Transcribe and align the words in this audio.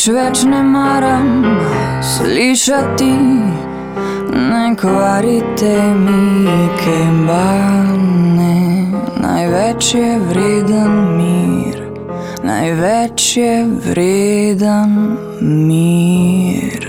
Nič 0.00 0.14
več 0.16 0.42
ne 0.48 0.62
maram 0.64 1.42
slišati, 2.00 3.08
ne 4.32 4.62
kvarite 4.80 5.74
mi 5.92 6.54
kembane. 6.80 8.56
Največ 9.20 9.92
je 9.98 10.08
vreden 10.24 10.96
mir, 11.20 11.84
največ 12.40 13.28
je 13.36 13.52
vreden 13.84 14.98
mir. 15.44 16.88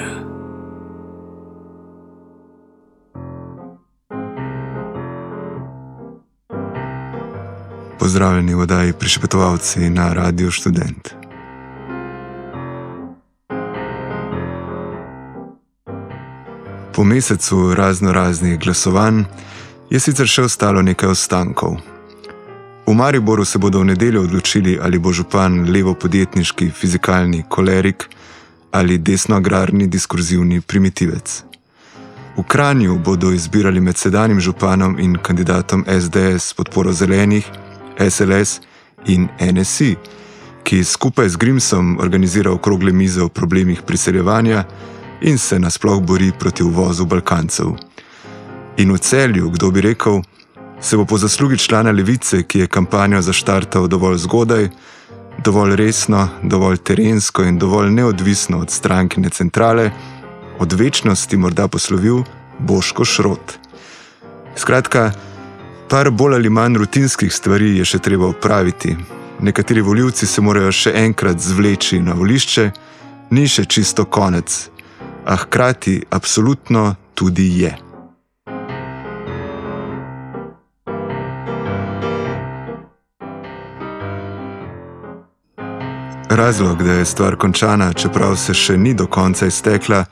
Pozdravljeni 7.99 8.55
v 8.55 8.69
oddaji 8.69 8.93
Prišepetovalci 8.93 9.89
na 9.89 10.13
Radio 10.15 10.47
Student. 10.51 11.20
Po 16.95 17.03
mesecu 17.03 17.73
razno 17.75 18.11
raznih 18.11 18.59
glasovanj 18.59 19.23
je 19.89 19.99
sicer 19.99 20.27
še 20.27 20.43
ostalo 20.43 20.81
nekaj 20.81 21.09
ostankov. 21.09 21.77
V 22.87 22.93
Mariboru 22.93 23.45
se 23.45 23.59
bodo 23.59 23.79
v 23.79 23.93
nedeljo 23.93 24.25
odločili, 24.27 24.77
ali 24.81 24.99
bo 24.99 25.13
župan 25.13 25.69
levo-podjetniški 25.71 26.69
fizikalni 26.69 27.43
kolerik 27.49 28.09
ali 28.71 28.97
desno-agrarni 28.97 29.87
diskurzivni 29.87 30.61
primitivec. 30.61 31.43
V 32.37 32.43
Kranju 32.47 32.99
bodo 32.99 33.31
izbirali 33.31 33.79
med 33.79 33.97
sedanjim 33.97 34.39
županom 34.39 34.99
in 34.99 35.17
kandidatom 35.23 35.85
SDS 35.87 36.43
s 36.43 36.53
podporo 36.53 36.93
zelenih, 36.93 37.47
SLS 37.99 38.59
in 39.07 39.27
NSI, 39.39 39.95
ki 40.63 40.83
skupaj 40.83 41.29
z 41.29 41.35
Grimsom 41.35 41.97
organizira 41.99 42.51
okrogle 42.51 42.91
mize 42.91 43.21
o 43.21 43.29
problemih 43.29 43.81
priseljevanja 43.81 44.63
in 45.21 45.37
se 45.37 45.59
nasploh 45.59 46.01
bori 46.01 46.31
proti 46.39 46.63
uvozu 46.63 47.05
Balkancev. 47.05 47.67
In 48.77 48.91
v 48.91 48.97
celju, 48.97 49.49
kdo 49.49 49.71
bi 49.71 49.81
rekel, 49.81 50.21
se 50.81 50.97
bo 50.97 51.05
po 51.05 51.17
zaslugi 51.17 51.57
člana 51.57 51.91
levice, 51.91 52.43
ki 52.43 52.59
je 52.59 52.67
kampanjo 52.67 53.21
zaštartal 53.21 53.87
dovolj 53.87 54.17
zgodaj, 54.17 54.69
dovolj 55.43 55.75
resno, 55.75 56.27
dovolj 56.43 56.77
terensko 56.77 57.43
in 57.43 57.59
dovolj 57.59 57.91
neodvisno 57.91 58.59
od 58.59 58.71
strankine 58.71 59.29
centrale, 59.29 59.91
od 60.59 60.73
večnosti 60.73 61.37
morda 61.37 61.67
poslovil 61.67 62.23
Boško 62.59 63.05
Šrot. 63.05 63.57
Skratka, 64.55 65.11
par 65.89 66.09
bolj 66.11 66.35
ali 66.35 66.49
manj 66.49 66.77
rutinskih 66.77 67.33
stvari 67.33 67.77
je 67.77 67.85
še 67.85 67.99
treba 67.99 68.27
upraviti. 68.27 68.95
Nekateri 69.41 69.81
voljivci 69.81 70.27
se 70.27 70.41
morajo 70.41 70.71
še 70.71 70.93
enkrat 70.95 71.39
zvleči 71.39 71.99
na 71.99 72.13
volišče, 72.13 72.71
ni 73.31 73.47
še 73.47 73.65
čisto 73.65 74.05
konec, 74.05 74.70
a 75.25 75.35
hkrati 75.35 76.03
absolutno 76.09 76.95
tudi 77.15 77.61
je. 77.61 77.77
Razlog, 86.29 86.83
da 86.83 86.93
je 86.93 87.05
stvar 87.05 87.35
končana, 87.35 87.93
čeprav 87.93 88.35
se 88.35 88.53
še 88.53 88.77
ni 88.77 88.93
do 88.93 89.05
konca 89.07 89.45
iztekla, 89.45 90.05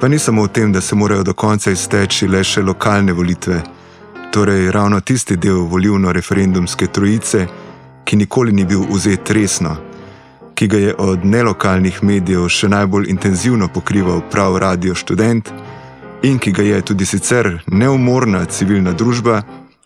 pa 0.00 0.08
ni 0.08 0.18
samo 0.18 0.44
v 0.44 0.48
tem, 0.48 0.72
da 0.72 0.80
se 0.80 0.94
morajo 0.94 1.22
do 1.22 1.32
konca 1.32 1.70
izteči 1.70 2.28
le 2.28 2.44
še 2.44 2.62
lokalne 2.62 3.12
volitve, 3.12 3.62
torej 4.32 4.70
ravno 4.70 5.00
tisti 5.00 5.36
del 5.36 5.64
volivno-referendumske 5.70 6.86
trojice, 6.86 7.46
ki 8.04 8.16
nikoli 8.16 8.52
ni 8.52 8.64
bil 8.64 8.84
vzet 8.90 9.30
resno, 9.30 9.76
ki 10.60 10.66
ga 10.68 10.78
je 10.78 10.94
od 10.98 11.22
nelokalnih 11.24 12.02
medijev 12.04 12.42
še 12.52 12.68
najbolj 12.68 13.06
intenzivno 13.08 13.68
pokrival 13.72 14.18
prav 14.30 14.58
Radio 14.60 14.92
Student 14.94 15.48
in 16.22 16.36
ki 16.36 16.52
ga 16.52 16.62
je 16.62 16.80
tudi 16.90 17.06
sicer 17.08 17.48
neumorna 17.72 18.42
civilna 18.44 18.92
družba 18.92 19.38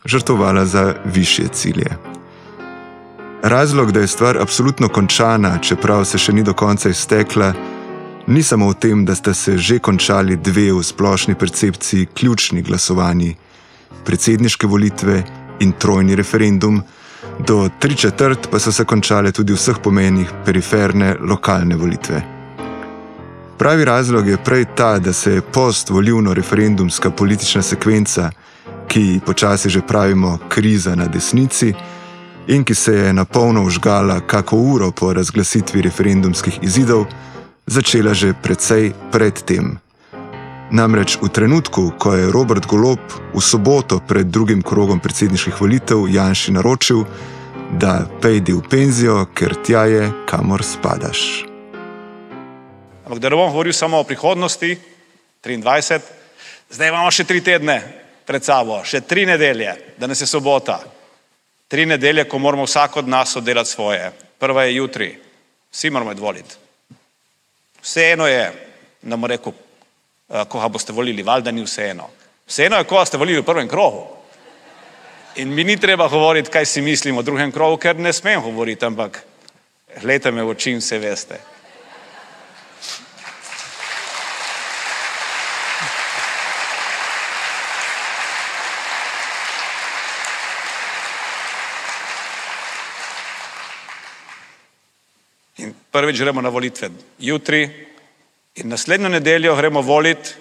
žrtvovala 0.05 0.65
za 0.67 0.83
više 1.05 1.47
cilje. 1.53 1.95
Razlog, 3.43 3.93
da 3.93 4.01
je 4.01 4.11
stvar 4.11 4.41
absolutno 4.43 4.89
končana, 4.89 5.59
čeprav 5.63 6.03
se 6.11 6.19
še 6.19 6.35
ni 6.35 6.43
do 6.43 6.57
konca 6.59 6.91
iztekla, 6.91 7.53
ni 8.27 8.43
samo 8.43 8.73
v 8.73 8.75
tem, 8.75 9.07
da 9.07 9.15
sta 9.15 9.35
se 9.35 9.55
že 9.59 9.79
končali 9.79 10.37
dve 10.37 10.73
v 10.73 10.83
splošni 10.83 11.39
percepciji 11.39 12.11
ključni 12.19 12.67
glasovanji: 12.67 13.37
predsedniške 14.05 14.67
volitve 14.67 15.23
in 15.61 15.73
trojni 15.79 16.19
referendum, 16.19 16.83
do 17.39 17.69
tri 17.79 17.97
četrt 17.97 18.49
pa 18.51 18.59
so 18.59 18.73
se 18.73 18.85
končale 18.85 19.33
tudi 19.33 19.53
v 19.53 19.57
vseh 19.57 19.79
pomenih 19.83 20.31
periferne 20.45 21.17
lokalne 21.21 21.77
volitve. 21.77 22.23
Pravi 23.59 23.85
razlog 23.85 24.29
je 24.29 24.37
prej 24.37 24.65
ta, 24.77 24.99
da 24.99 25.13
se 25.13 25.33
je 25.33 25.43
post-volivno-referendumska 25.43 27.11
politična 27.11 27.63
sekvenca, 27.63 28.31
ki 28.89 29.21
počasi 29.27 29.71
že 29.71 29.81
pravimo 29.81 30.39
kriza 30.49 30.95
na 30.95 31.07
desnici, 31.07 31.75
in 32.47 32.65
ki 32.65 32.75
se 32.75 32.93
je 32.93 33.13
na 33.13 33.25
polno 33.25 33.63
užgala 33.63 34.21
kako 34.21 34.57
uro 34.57 34.91
po 34.91 35.13
razglasitvi 35.13 35.83
referendumskih 35.83 36.59
izidov, 36.63 37.07
začela 37.67 38.15
že 38.15 38.35
precej 38.43 38.93
predtem. 39.13 39.84
Namreč 40.75 41.23
v 41.23 41.31
trenutku, 41.31 41.95
ko 42.03 42.19
je 42.19 42.33
Robert 42.35 42.67
Golop 42.67 42.99
v 43.31 43.39
soboto 43.39 44.03
pred 44.03 44.27
drugim 44.27 44.59
krogom 44.59 44.99
predsedniških 44.99 45.55
volitev 45.55 46.11
Janši 46.11 46.51
naročil, 46.51 47.05
da 47.79 48.03
pejdi 48.19 48.51
v 48.59 48.63
penzijo, 48.67 49.23
ker 49.31 49.55
tja 49.63 49.87
je, 49.87 50.11
kamor 50.27 50.67
spadaš. 50.67 51.47
Ampak 53.07 53.23
da 53.23 53.31
ne 53.31 53.39
bom 53.39 53.55
govoril 53.55 53.71
samo 53.71 54.03
o 54.03 54.09
prihodnosti, 54.09 54.75
23, 55.47 56.03
zdaj 56.75 56.91
imamo 56.91 57.15
še 57.15 57.23
tri 57.23 57.39
tedne 57.39 57.79
pred 58.27 58.43
sabo, 58.43 58.83
še 58.83 59.07
tri 59.07 59.31
nedelje, 59.31 59.95
danes 59.95 60.27
je 60.27 60.27
sobota. 60.27 60.83
Tri 61.71 61.87
nedelje, 61.87 62.27
ko 62.27 62.43
moramo 62.43 62.67
vsak 62.67 62.99
od 62.99 63.07
nas 63.07 63.37
oddelati 63.39 63.71
svoje. 63.71 64.11
Prva 64.43 64.67
je 64.67 64.75
jutri, 64.83 65.15
vsi 65.71 65.95
moramo 65.95 66.11
odvoliti. 66.11 66.59
Vseeno 67.79 68.27
je, 68.27 68.51
da 69.07 69.15
mu 69.15 69.31
rekel, 70.35 70.51
koga 70.51 70.69
boste 70.69 70.93
volili, 70.93 71.23
valjda 71.23 71.51
ni 71.51 71.63
vseeno. 71.63 72.09
Vseeno 72.47 72.77
je, 72.77 72.85
koga 72.85 73.05
ste 73.05 73.17
volili 73.17 73.41
v 73.41 73.45
prvem 73.45 73.69
krogu. 73.69 74.07
In 75.37 75.55
mi 75.55 75.65
ni 75.65 75.77
treba 75.77 76.09
govoriti, 76.09 76.51
kaj 76.51 76.67
si 76.67 76.83
mislim 76.83 77.19
o 77.19 77.23
drugem 77.23 77.53
krogu, 77.53 77.77
ker 77.77 77.97
ne 77.97 78.13
smem 78.13 78.43
govoriti, 78.43 78.85
ampak 78.85 79.25
gledajte 80.01 80.31
me 80.31 80.43
v 80.43 80.49
oči 80.49 80.71
in 80.71 80.79
vse 80.79 80.99
veste. 80.99 81.41
In 95.57 95.75
prvič 95.91 96.19
gremo 96.21 96.43
na 96.43 96.49
volitve 96.49 96.91
jutri 97.19 97.94
in 98.55 98.69
naslednjo 98.69 99.09
nedeljo 99.09 99.57
gremo 99.57 99.81
voliti 99.81 100.35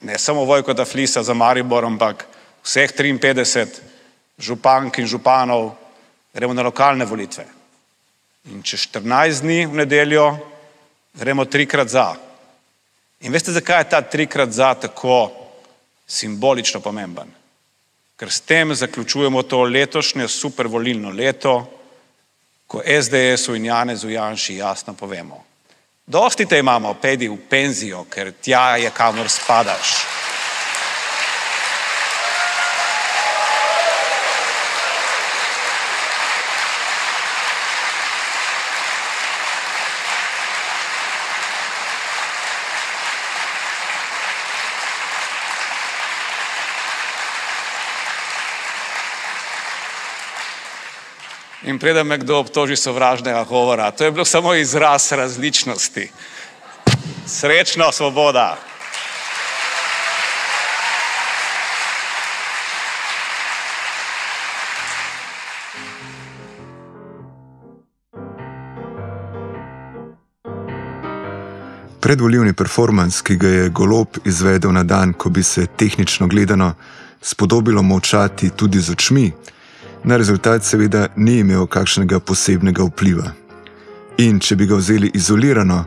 ne 0.00 0.18
samo 0.18 0.44
Vojkota 0.44 0.84
Flisa 0.84 1.22
za 1.22 1.34
Maribor, 1.34 1.84
ampak 1.84 2.26
vseh 2.64 2.92
53 2.92 3.66
župank 4.38 4.98
in 4.98 5.06
županov, 5.06 5.72
gremo 6.34 6.54
na 6.54 6.62
lokalne 6.62 7.04
volitve. 7.04 7.44
In 8.44 8.62
čez 8.62 8.86
14 8.86 9.42
dni 9.42 9.66
v 9.66 9.82
nedeljo 9.82 10.36
gremo 11.14 11.44
trikrat 11.44 11.88
za. 11.88 12.14
In 13.20 13.32
veste, 13.32 13.52
zakaj 13.52 13.80
je 13.80 13.90
ta 13.90 14.00
trikrat 14.02 14.52
za 14.52 14.74
tako 14.74 15.32
simbolično 16.06 16.80
pomemben? 16.80 17.34
Ker 18.18 18.30
s 18.30 18.40
tem 18.40 18.74
zaključujemo 18.74 19.42
to 19.42 19.62
letošnje 19.62 20.28
supervolilno 20.28 21.10
leto, 21.10 21.66
ko 22.66 22.82
SDS-u 22.82 23.56
in 23.56 23.64
Janezu 23.64 24.10
Janši 24.10 24.56
jasno 24.56 24.94
povemo. 24.94 25.47
Dosti 26.08 26.46
te 26.46 26.58
imamo, 26.58 26.94
pedi 26.94 27.26
v 27.28 27.36
penzijo, 27.36 28.06
ker 28.08 28.30
tja 28.40 28.78
je 28.80 28.88
kamor 28.96 29.28
spadaš. 29.28 29.90
In 51.68 51.78
preden 51.78 52.06
me 52.06 52.18
kdo 52.18 52.38
obtoži 52.38 52.76
sovražnega 52.76 53.44
govora. 53.44 53.90
To 53.90 54.04
je 54.04 54.10
bilo 54.10 54.24
samo 54.24 54.54
izraz 54.54 55.12
različnosti. 55.12 56.10
Srečno, 57.26 57.92
svoboda! 57.92 58.56
Predvoljivni 72.00 72.52
performance, 72.52 73.20
ki 73.24 73.36
ga 73.36 73.48
je 73.48 73.68
Golob 73.68 74.08
izvedel 74.24 74.72
na 74.72 74.82
dan, 74.84 75.12
ko 75.12 75.28
bi 75.28 75.42
se 75.42 75.66
tehnično 75.66 76.26
gledano 76.26 76.74
spodobilo 77.20 77.82
močati 77.82 78.50
tudi 78.50 78.80
z 78.80 78.90
očmi, 78.90 79.32
na 80.04 80.16
rezultat 80.16 80.64
seveda 80.64 81.08
ni 81.16 81.38
imel 81.38 81.66
kakšnega 81.66 82.20
posebnega 82.20 82.82
vpliva. 82.82 83.32
In 84.18 84.40
če 84.40 84.56
bi 84.56 84.66
ga 84.66 84.76
vzeli 84.76 85.10
izolirano, 85.14 85.84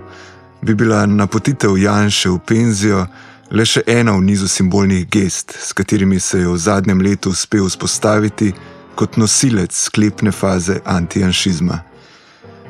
bi 0.62 0.76
bila 0.76 1.06
napotitev 1.06 1.78
Janša 1.78 2.32
v 2.32 2.40
penzijo 2.46 3.06
le 3.52 3.66
še 3.66 3.84
ena 3.88 4.14
v 4.16 4.24
nizu 4.24 4.48
simbolnih 4.48 5.08
gest, 5.12 5.52
s 5.60 5.74
katerimi 5.74 6.20
se 6.20 6.40
je 6.40 6.48
v 6.48 6.58
zadnjem 6.58 7.02
letu 7.02 7.30
uspel 7.30 7.68
vzpostaviti 7.68 8.54
kot 8.96 9.18
nosilec 9.18 9.76
sklepne 9.76 10.32
faze 10.32 10.80
antijanšizma. 10.86 11.82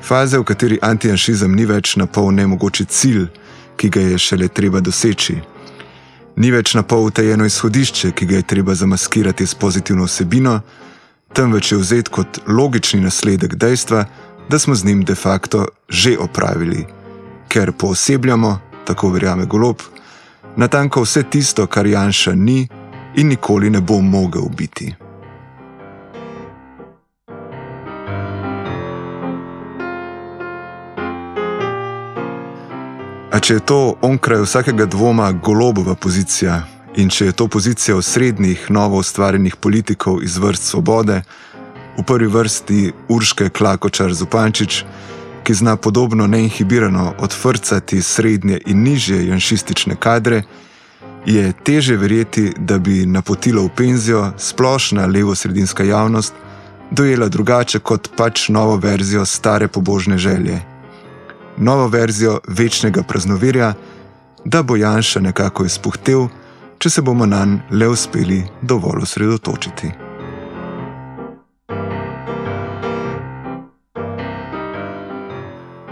Faze, 0.01 0.39
v 0.39 0.43
kateri 0.43 0.79
antijanšizem 0.81 1.53
ni 1.55 1.65
več 1.69 1.95
na 1.95 2.07
pol 2.07 2.31
nemogoči 2.33 2.85
cilj, 2.85 3.27
ki 3.77 3.89
ga 3.89 4.01
je 4.01 4.17
šele 4.17 4.47
treba 4.47 4.81
doseči. 4.81 5.37
Ni 6.35 6.49
več 6.51 6.73
na 6.73 6.81
pol 6.83 7.05
utajeno 7.11 7.45
izhodišče, 7.45 8.11
ki 8.17 8.25
ga 8.25 8.39
je 8.39 8.47
treba 8.53 8.73
zamaskirati 8.75 9.45
s 9.45 9.53
pozitivno 9.53 10.07
vsebino, 10.09 10.61
temveč 11.33 11.71
je 11.71 11.77
vzet 11.77 12.09
kot 12.09 12.39
logični 12.47 13.01
nasledek 13.01 13.55
dejstva, 13.55 14.05
da 14.49 14.59
smo 14.59 14.75
z 14.75 14.85
njim 14.85 15.03
de 15.03 15.15
facto 15.15 15.67
že 15.89 16.17
opravili, 16.19 16.85
ker 17.47 17.71
poosebljamo, 17.71 18.59
tako 18.85 19.09
verjame 19.09 19.45
golob, 19.45 19.81
natanko 20.55 21.01
vse 21.01 21.23
tisto, 21.23 21.67
kar 21.67 21.85
Janša 21.85 22.35
ni 22.35 22.67
in 23.15 23.27
nikoli 23.27 23.69
ne 23.69 23.81
bo 23.81 24.01
mogel 24.01 24.49
biti. 24.57 24.95
A 33.31 33.39
če 33.39 33.53
je 33.53 33.59
to 33.59 33.95
onkraj 34.01 34.41
vsakega 34.41 34.85
dvoma 34.85 35.31
golobova 35.31 35.95
pozicija 35.95 36.63
in 36.95 37.09
če 37.09 37.25
je 37.25 37.31
to 37.31 37.47
pozicija 37.47 37.95
osrednjih, 37.97 38.65
novo 38.69 38.97
ustvarjenih 38.97 39.55
politikov 39.55 40.23
iz 40.23 40.37
vrst 40.37 40.63
svobode, 40.63 41.21
v 41.97 42.03
prvi 42.03 42.27
vrsti 42.27 42.91
Urške 43.09 43.49
Klakočar 43.49 44.13
Zupančič, 44.13 44.83
ki 45.43 45.53
zna 45.53 45.75
podobno 45.75 46.27
neinhibirano 46.27 47.13
odfrcati 47.19 48.01
srednje 48.01 48.59
in 48.65 48.83
nižje 48.83 49.27
janšistične 49.27 49.95
kadre, 49.95 50.43
je 51.25 51.53
teže 51.63 51.97
verjeti, 51.97 52.51
da 52.57 52.77
bi 52.77 53.05
napotilo 53.05 53.63
v 53.63 53.69
penzijo 53.75 54.31
splošna 54.37 55.05
levo-sredinska 55.05 55.83
javnost 55.83 56.33
dojela 56.91 57.27
drugače 57.27 57.79
kot 57.79 58.09
pač 58.17 58.49
novo 58.49 58.75
verzijo 58.75 59.25
stare 59.25 59.67
pobožne 59.67 60.17
želje. 60.17 60.61
Novo 61.57 61.87
verzijo 61.87 62.39
večnega 62.47 63.03
praznovirja, 63.03 63.73
da 64.45 64.63
bo 64.63 64.75
Janša 64.75 65.19
nekako 65.19 65.65
izpuhtel, 65.65 66.27
če 66.81 66.89
se 66.89 67.01
bomo 67.01 67.25
na 67.25 67.45
njega 67.45 67.67
le 67.71 67.87
uspeli 67.87 68.43
dovolj 68.61 69.03
osredotočiti. 69.03 69.91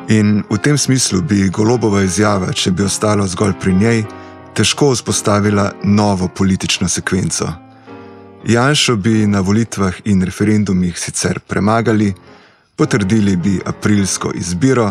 In 0.09 0.43
v 0.49 0.57
tem 0.57 0.77
smislu 0.77 1.21
bi 1.21 1.49
golobova 1.49 2.01
izjava, 2.01 2.49
če 2.53 2.71
bi 2.71 2.83
ostala 2.83 3.27
zgolj 3.27 3.53
pri 3.61 3.73
njej, 3.73 4.03
težko 4.57 4.89
vzpostavila 4.95 5.71
novo 5.83 6.27
politično 6.27 6.89
sekvenco. 6.89 7.51
Janšo 8.47 8.95
bi 8.95 9.27
na 9.27 9.39
volitvah 9.39 9.93
in 10.05 10.23
referendumih 10.25 10.97
sicer 10.99 11.39
premagali, 11.39 12.13
potrdili 12.75 13.35
bi 13.37 13.59
aprilsko 13.65 14.31
izbiro, 14.35 14.89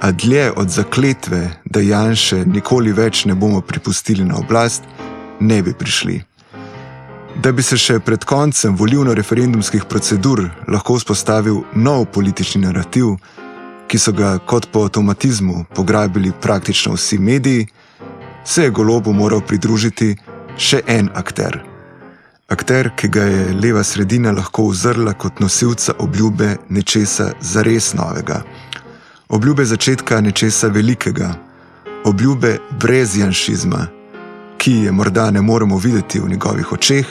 a 0.00 0.10
dlje 0.10 0.52
od 0.56 0.68
zakletve, 0.68 1.50
da 1.64 1.80
Janše 1.80 2.44
nikoli 2.46 2.92
več 2.92 3.24
ne 3.24 3.34
bomo 3.34 3.60
pripustili 3.60 4.24
na 4.24 4.36
oblast, 4.38 4.82
ne 5.40 5.62
bi 5.62 5.72
prišli. 5.72 6.22
Da 7.42 7.52
bi 7.52 7.62
se 7.62 7.76
še 7.78 7.98
pred 8.02 8.24
koncem 8.24 8.76
volivno-referendumskih 8.76 9.84
procedur 9.88 10.48
lahko 10.68 10.96
vzpostavil 10.98 11.62
nov 11.74 12.08
politični 12.14 12.64
narativ, 12.64 13.14
ki 13.88 13.98
so 13.98 14.12
ga 14.12 14.38
kot 14.38 14.68
po 14.72 14.82
avtomatizmu 14.88 15.64
pograbili 15.74 16.32
praktično 16.42 16.96
vsi 16.96 17.18
mediji, 17.18 17.68
se 18.44 18.64
je 18.64 18.70
golobu 18.70 19.12
moral 19.12 19.40
pridružiti 19.40 20.16
še 20.56 20.82
en 20.86 21.10
akter. 21.14 21.60
Akter, 22.48 22.90
ki 22.96 23.08
ga 23.12 23.24
je 23.28 23.52
leva 23.54 23.84
sredina 23.84 24.32
lahko 24.32 24.70
uzrla 24.72 25.12
kot 25.12 25.40
nosilca 25.40 25.94
obljube 26.00 26.56
nečesa 26.68 27.34
zares 27.40 27.92
novega 27.94 28.42
obljube 29.28 29.64
začetka 29.64 30.20
nečesa 30.20 30.68
velikega, 30.68 31.34
obljube 32.04 32.58
brez 32.80 33.16
janšizma, 33.16 33.86
ki 34.58 34.72
je 34.72 34.92
morda 34.92 35.30
ne 35.30 35.40
moremo 35.40 35.78
videti 35.78 36.20
v 36.20 36.28
njegovih 36.28 36.72
očeh, 36.72 37.06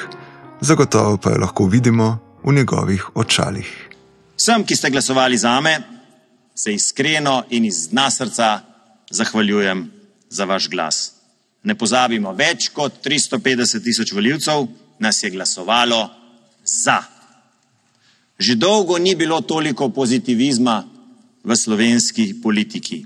zagotovo 0.61 1.17
pa 1.17 1.29
jo 1.29 1.37
lahko 1.41 1.65
vidimo 1.65 2.19
v 2.43 2.53
njegovih 2.53 3.15
očalih. 3.15 3.89
Vsem, 4.37 4.63
ki 4.63 4.75
ste 4.75 4.89
glasovali 4.89 5.37
za 5.37 5.61
me, 5.61 5.79
se 6.55 6.73
iskreno 6.73 7.43
in 7.49 7.65
iz 7.65 7.87
dna 7.89 8.11
srca 8.11 8.59
zahvaljujem 9.09 9.91
za 10.29 10.45
vaš 10.45 10.69
glas. 10.69 11.11
Ne 11.63 11.75
pozabimo, 11.75 12.33
več 12.33 12.69
kot 12.69 12.99
350 13.05 13.83
tisoč 13.83 14.11
voljivcev 14.11 14.67
nas 14.99 15.23
je 15.23 15.29
glasovalo 15.29 16.09
za. 16.63 17.01
Že 18.39 18.55
dolgo 18.55 18.97
ni 18.97 19.15
bilo 19.15 19.41
toliko 19.41 19.89
pozitivizma 19.89 20.83
v 21.43 21.55
slovenski 21.55 22.41
politiki. 22.43 23.05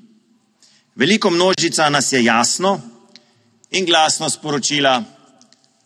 Veliko 0.95 1.29
množica 1.29 1.89
nas 1.89 2.11
je 2.13 2.23
jasno 2.23 2.81
in 3.71 3.85
glasno 3.85 4.29
sporočila, 4.29 5.03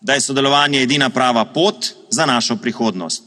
da 0.01 0.13
je 0.13 0.21
sodelovanje 0.21 0.81
edina 0.81 1.09
prava 1.09 1.45
pot 1.45 1.85
za 2.09 2.25
našo 2.25 2.55
prihodnost. 2.55 3.23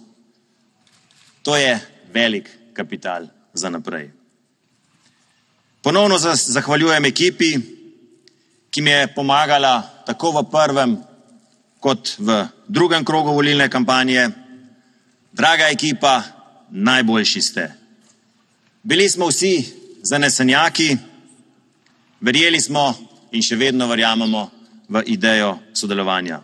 To 1.42 1.56
je 1.56 1.80
velik 2.12 2.50
kapital 2.72 3.26
za 3.54 3.70
naprej. 3.70 4.10
Ponovno 5.82 6.18
zahvaljujem 6.34 7.04
ekipi, 7.04 7.58
ki 8.70 8.82
mi 8.82 8.90
je 8.90 9.14
pomagala 9.14 9.82
tako 10.06 10.30
v 10.30 10.50
prvem 10.50 10.96
kot 11.80 12.14
v 12.18 12.46
drugem 12.68 13.04
krogu 13.04 13.32
volilne 13.32 13.70
kampanje. 13.70 14.28
Draga 15.32 15.68
ekipa, 15.68 16.22
najboljši 16.70 17.42
ste. 17.42 17.72
Bili 18.82 19.08
smo 19.08 19.26
vsi 19.26 19.74
zanesenjaki, 20.02 20.96
verjeli 22.20 22.60
smo 22.60 22.94
in 23.32 23.42
še 23.42 23.56
vedno 23.56 23.88
verjamemo 23.88 24.50
v 24.88 25.02
idejo 25.06 25.58
sodelovanja. 25.72 26.40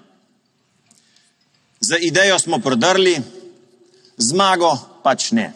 Z 1.80 2.00
idejo 2.00 2.38
smo 2.38 2.58
prodrli, 2.58 3.16
zmago 4.16 4.72
pač 5.04 5.32
ne. 5.32 5.52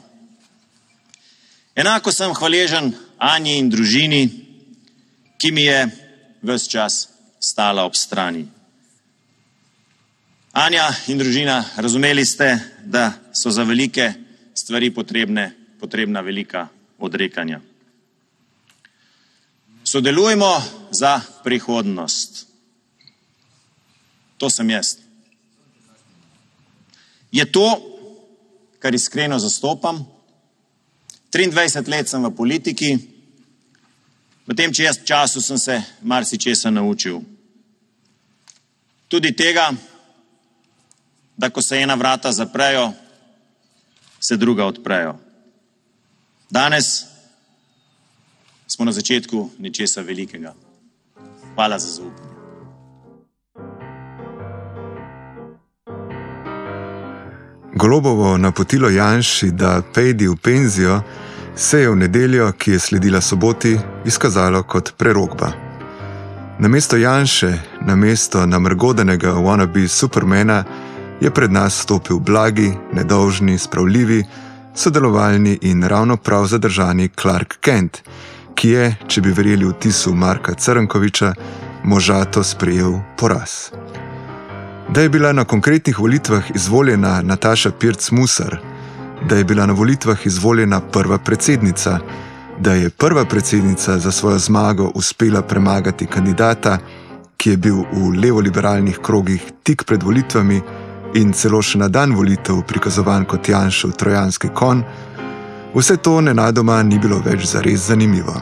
Enako 1.76 2.12
sem 2.12 2.34
hvaležen 2.34 2.92
Anji 3.18 3.58
in 3.58 3.70
družini, 3.70 4.22
ki 5.38 5.50
mi 5.52 5.64
je 5.66 5.80
vse 6.42 6.70
čas 6.70 7.08
stala 7.40 7.84
ob 7.86 7.94
strani. 7.94 8.46
Anja 10.58 10.88
in 11.06 11.18
družina, 11.18 11.62
razumeli 11.76 12.24
ste, 12.26 12.58
da 12.82 13.12
so 13.32 13.50
za 13.50 13.62
velike 13.62 14.12
stvari 14.54 14.90
potrebne, 14.90 15.52
potrebna 15.80 16.20
velika 16.20 16.66
odrekanja. 16.98 17.60
Sodelujmo 19.90 20.62
za 20.90 21.20
prihodnost. 21.44 22.46
To 24.36 24.50
sem 24.50 24.70
jaz. 24.70 24.96
Je 27.32 27.52
to, 27.52 27.80
kar 28.78 28.94
iskreno 28.94 29.38
zastopam. 29.38 30.04
23 31.32 31.88
let 31.88 32.08
sem 32.08 32.24
v 32.24 32.36
politiki, 32.36 32.98
v 34.46 34.54
tem 34.56 34.72
času 35.04 35.40
sem 35.40 35.58
se 35.58 35.82
marsikaj 36.02 36.70
naučil. 36.70 37.20
Tudi 39.08 39.32
tega, 39.32 39.72
da 41.36 41.50
ko 41.50 41.62
se 41.62 41.80
ena 41.80 41.94
vrata 41.94 42.32
zaprejo, 42.32 42.92
se 44.20 44.36
druga 44.36 44.66
odprejo. 44.66 45.16
Danes 46.50 47.17
smo 48.68 48.84
na 48.84 48.92
začetku 48.92 49.50
nečesa 49.58 50.00
velikega. 50.00 50.54
Hvala 51.54 51.78
za 51.78 51.88
zaupanje. 51.88 52.28
Golobovo 57.74 58.38
napotilo 58.38 58.88
Janši, 58.88 59.50
da 59.50 59.82
pejdi 59.94 60.28
v 60.28 60.36
penzijo, 60.36 61.00
se 61.56 61.80
je 61.80 61.90
v 61.90 61.96
nedeljo, 61.96 62.52
ki 62.52 62.70
je 62.70 62.78
sledila 62.78 63.20
soboti, 63.20 63.78
izkazalo 64.04 64.62
kot 64.62 64.92
prerogba. 64.96 65.52
Namesto 66.58 66.96
Janše, 66.96 67.52
namesto 67.86 68.46
namrgodenega 68.46 69.32
wannabe 69.32 69.88
supermana, 69.88 70.64
je 71.20 71.30
pred 71.30 71.52
nas 71.52 71.80
stopil 71.82 72.18
blagi, 72.18 72.72
nedolžni, 72.92 73.58
spravljivi, 73.58 74.24
sodelovalni 74.74 75.58
in 75.62 75.82
ravno 75.82 76.16
prav 76.16 76.46
zadržani 76.46 77.08
Clark 77.08 77.56
Kent, 77.60 78.02
ki 78.58 78.70
je, 78.74 78.86
če 79.06 79.22
bi 79.22 79.30
verjeli 79.30 79.66
vtisu 79.68 80.14
Marka 80.18 80.54
Crnkoviča, 80.54 81.32
možato 81.84 82.42
sprejel 82.44 82.96
poraz. 83.18 83.70
Da 84.90 85.04
je 85.04 85.08
bila 85.08 85.32
na 85.32 85.44
konkretnih 85.44 85.98
volitvah 85.98 86.50
izvoljena 86.54 87.20
Nataša 87.22 87.70
Pirc-Musar, 87.80 88.56
da 89.28 89.36
je 89.36 89.44
bila 89.44 89.66
na 89.66 89.72
volitvah 89.72 90.26
izvoljena 90.26 90.80
prva 90.80 91.18
predsednica, 91.18 91.98
da 92.58 92.72
je 92.72 92.90
prva 92.90 93.24
predsednica 93.24 93.98
za 93.98 94.12
svojo 94.12 94.38
zmago 94.38 94.90
uspela 94.94 95.42
premagati 95.42 96.06
kandidata, 96.06 96.78
ki 97.36 97.50
je 97.50 97.56
bil 97.56 97.84
v 97.92 98.10
levo-liberalnih 98.18 98.98
krogih 99.02 99.42
tik 99.62 99.84
pred 99.86 100.02
volitvami 100.02 100.60
in 101.14 101.32
celo 101.32 101.62
še 101.62 101.78
na 101.78 101.88
dan 101.88 102.16
volitev 102.16 102.64
prikazovan 102.66 103.24
kot 103.24 103.48
Janšov 103.48 103.94
trojanski 103.94 104.50
kon, 104.54 104.82
vse 105.78 105.96
to 105.96 106.20
nenadoma 106.20 106.82
ni 106.82 106.98
bilo 106.98 107.20
več 107.24 107.46
zares 107.46 107.86
zanimivo. 107.86 108.34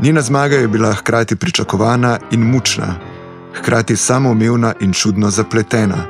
Njena 0.00 0.22
zmaga 0.22 0.56
je 0.56 0.68
bila 0.68 0.92
hkrati 0.92 1.36
pričakovana 1.36 2.18
in 2.30 2.42
mučna, 2.50 2.94
hkrati 3.54 3.96
samoumevna 3.96 4.74
in 4.80 4.92
čudno 4.92 5.30
zapletena, 5.30 6.06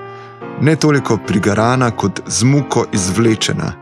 ne 0.61 0.77
toliko 0.77 1.17
prigarana 1.27 1.91
kot 1.91 2.21
z 2.27 2.45
muko 2.45 2.85
izvlečena. 2.93 3.73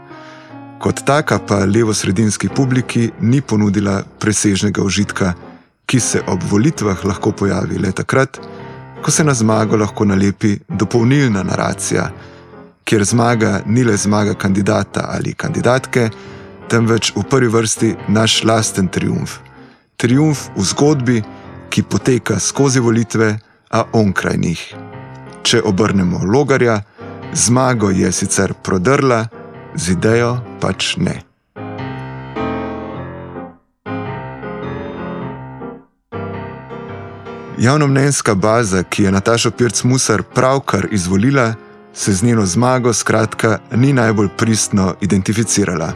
Kot 0.78 1.04
taka 1.06 1.38
pa 1.38 1.64
levo-sredinski 1.64 2.48
publiki 2.48 3.10
ni 3.20 3.40
ponudila 3.40 4.02
presežnega 4.18 4.82
užitka, 4.82 5.32
ki 5.86 6.00
se 6.00 6.22
ob 6.26 6.42
volitvah 6.50 7.04
lahko 7.04 7.32
pojavi 7.32 7.78
le 7.78 7.92
takrat, 7.92 8.40
ko 9.02 9.10
se 9.10 9.24
na 9.24 9.34
zmago 9.34 9.76
lahko 9.76 10.04
nalepi 10.04 10.58
dopolnilna 10.68 11.42
naracija, 11.42 12.10
kjer 12.84 13.04
zmaga 13.04 13.62
ni 13.66 13.84
le 13.84 13.96
zmaga 13.96 14.34
kandidata 14.34 15.06
ali 15.08 15.34
kandidatke, 15.34 16.10
temveč 16.68 17.12
v 17.16 17.22
prvi 17.30 17.48
vrsti 17.48 17.94
naš 18.08 18.44
lasten 18.44 18.88
triumf. 18.88 19.38
Triumf 19.96 20.48
v 20.56 20.64
zgodbi, 20.64 21.22
ki 21.70 21.82
poteka 21.82 22.38
skozi 22.38 22.80
volitve, 22.80 23.38
a 23.72 23.84
onkraj 23.92 24.36
njih. 24.36 24.62
Če 25.42 25.62
obrnemo 25.64 26.20
logarja, 26.24 26.82
zmago 27.32 27.90
je 27.90 28.12
sicer 28.12 28.52
prodrla, 28.54 29.26
z 29.74 29.96
idejo 29.96 30.36
pač 30.60 30.96
ne. 30.96 31.22
Javnomnenjska 37.58 38.34
baza, 38.34 38.82
ki 38.82 39.02
je 39.02 39.10
Natašo 39.12 39.50
Pirc-Musar 39.50 40.22
pravkar 40.34 40.88
izvolila, 40.90 41.54
se 41.94 42.12
z 42.12 42.22
njeno 42.22 42.46
zmago 42.46 42.92
skratka 42.92 43.58
ni 43.74 43.92
najbolj 43.92 44.28
pristno 44.36 44.94
identificirala. 45.00 45.92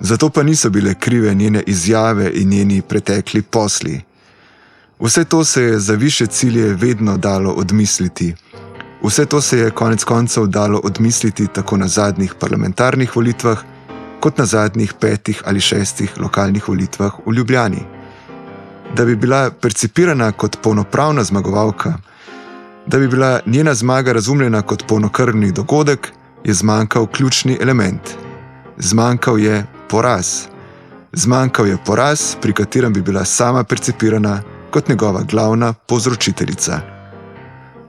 Zato 0.00 0.30
pa 0.30 0.42
niso 0.42 0.70
bile 0.70 0.94
krive 0.94 1.34
njene 1.34 1.62
izjave 1.66 2.30
in 2.34 2.48
njeni 2.48 2.82
pretekli 2.82 3.42
posli. 3.42 4.00
Vse 5.00 5.24
to 5.24 5.44
se 5.44 5.62
je 5.62 5.78
za 5.78 5.94
više 5.94 6.26
cilje 6.26 6.74
vedno 6.74 7.16
dalo 7.16 7.50
odmisliti. 7.50 8.34
Vse 9.02 9.26
to 9.26 9.40
se 9.40 9.58
je 9.58 9.70
konec 9.70 10.04
koncev 10.04 10.46
dalo 10.46 10.80
odmisliti 10.84 11.46
tako 11.46 11.76
na 11.76 11.88
zadnjih 11.88 12.34
parlamentarnih 12.40 13.16
volitvah, 13.16 13.58
kot 14.20 14.38
na 14.38 14.46
zadnjih 14.46 14.94
petih 15.00 15.42
ali 15.44 15.60
šestih 15.60 16.12
lokalnih 16.18 16.68
volitvah 16.68 17.12
v 17.26 17.32
Ljubljani. 17.32 17.80
Da 18.96 19.04
bi 19.04 19.16
bila 19.16 19.50
percipirana 19.50 20.32
kot 20.32 20.56
polnopravna 20.62 21.24
zmagovalka, 21.24 21.94
da 22.86 22.98
bi 22.98 23.08
bila 23.08 23.40
njena 23.46 23.74
zmaga 23.74 24.12
razumljena 24.12 24.62
kot 24.62 24.84
polnokrvni 24.88 25.52
dogodek, 25.52 26.12
je 26.44 26.54
zmanjkal 26.54 27.06
ključni 27.06 27.58
element. 27.60 28.00
Zmanjkal 28.78 29.38
je 29.38 29.66
poraz. 29.88 30.26
Zmanjkal 31.12 31.66
je 31.66 31.76
poraz, 31.86 32.36
pri 32.42 32.52
katerem 32.52 32.92
bi 32.92 33.02
bila 33.02 33.24
sama 33.24 33.64
percipirana 33.64 34.42
kot 34.70 34.88
njegova 34.88 35.22
glavna 35.22 35.72
povzročiteljica. 35.72 36.80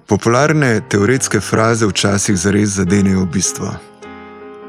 Popularne 0.08 0.82
teoretske 0.90 1.40
fraze 1.40 1.86
včasih 1.86 2.38
zares 2.38 2.70
zadenejo 2.70 3.26
bistvo. 3.26 3.74